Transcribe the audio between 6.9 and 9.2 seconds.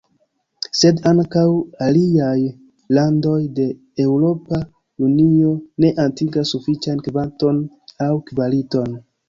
kvanton aŭ kvaliton.